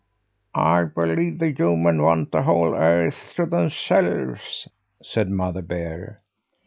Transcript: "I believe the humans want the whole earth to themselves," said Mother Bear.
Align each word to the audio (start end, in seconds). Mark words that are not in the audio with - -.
"I 0.55 0.85
believe 0.85 1.37
the 1.37 1.51
humans 1.51 2.01
want 2.01 2.31
the 2.31 2.41
whole 2.41 2.73
earth 2.73 3.17
to 3.35 3.45
themselves," 3.45 4.67
said 5.03 5.29
Mother 5.29 5.61
Bear. 5.61 6.21